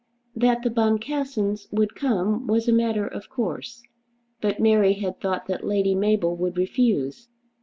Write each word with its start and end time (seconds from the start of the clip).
That 0.35 0.63
the 0.63 0.71
Boncassens 0.71 1.67
would 1.71 1.93
come 1.93 2.47
was 2.47 2.67
a 2.67 2.73
matter 2.73 3.05
of 3.05 3.29
course; 3.29 3.83
but 4.41 4.59
Mary 4.59 4.93
had 4.93 5.19
thought 5.21 5.45
that 5.45 5.63
Lady 5.63 5.93
Mabel 5.93 6.35
would 6.37 6.57
refuse. 6.57 7.27